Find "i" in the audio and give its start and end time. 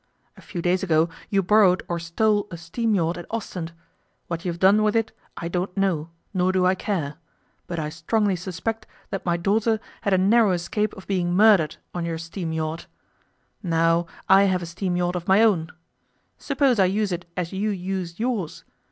5.37-5.47, 6.65-6.73, 7.77-7.89, 14.27-14.45, 16.79-16.85